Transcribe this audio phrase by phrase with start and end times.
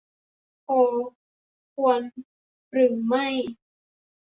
[0.61, 0.93] โพล
[1.73, 2.01] ควร
[2.71, 3.27] หรือไม่